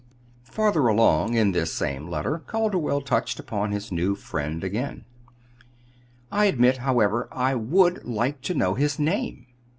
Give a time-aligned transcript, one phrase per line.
[0.49, 5.05] Farther along in this same letter Calderwell touched upon his new friend again.
[6.31, 9.45] "I admit, however, I would like to know his name.